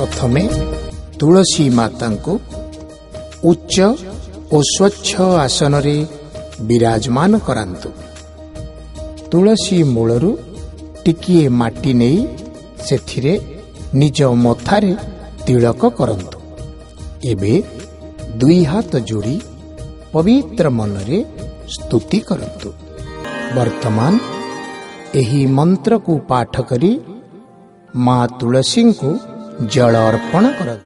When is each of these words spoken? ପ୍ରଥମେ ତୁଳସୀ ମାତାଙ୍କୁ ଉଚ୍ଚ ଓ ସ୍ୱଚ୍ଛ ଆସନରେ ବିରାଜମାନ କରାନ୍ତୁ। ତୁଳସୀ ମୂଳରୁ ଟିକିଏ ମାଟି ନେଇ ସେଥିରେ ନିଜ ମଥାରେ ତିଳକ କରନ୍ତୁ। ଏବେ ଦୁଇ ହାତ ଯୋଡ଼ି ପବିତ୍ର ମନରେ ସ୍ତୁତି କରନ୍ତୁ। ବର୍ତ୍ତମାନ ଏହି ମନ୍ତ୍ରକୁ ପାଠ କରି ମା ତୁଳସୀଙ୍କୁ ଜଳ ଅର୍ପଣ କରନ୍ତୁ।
ପ୍ରଥମେ 0.00 0.42
ତୁଳସୀ 1.18 1.64
ମାତାଙ୍କୁ 1.70 2.32
ଉଚ୍ଚ 3.50 3.76
ଓ 4.54 4.58
ସ୍ୱଚ୍ଛ 4.74 5.10
ଆସନରେ 5.46 5.96
ବିରାଜମାନ 6.68 7.32
କରାନ୍ତୁ। 7.46 7.88
ତୁଳସୀ 9.30 9.78
ମୂଳରୁ 9.94 10.30
ଟିକିଏ 11.04 11.46
ମାଟି 11.60 11.92
ନେଇ 12.00 12.18
ସେଥିରେ 12.86 13.34
ନିଜ 13.94 14.18
ମଥାରେ 14.44 14.92
ତିଳକ 15.46 15.82
କରନ୍ତୁ। 15.98 16.38
ଏବେ 17.32 17.52
ଦୁଇ 18.40 18.60
ହାତ 18.64 18.92
ଯୋଡ଼ି 19.10 19.36
ପବିତ୍ର 20.12 20.66
ମନରେ 20.78 21.18
ସ୍ତୁତି 21.74 22.18
କରନ୍ତୁ। 22.28 22.68
ବର୍ତ୍ତମାନ 23.56 24.12
ଏହି 25.20 25.40
ମନ୍ତ୍ରକୁ 25.58 26.12
ପାଠ 26.28 26.54
କରି 26.60 26.92
ମା 27.96 28.18
ତୁଳସୀଙ୍କୁ 28.38 29.10
ଜଳ 29.60 29.94
ଅର୍ପଣ 29.96 30.44
କରନ୍ତୁ। 30.58 30.78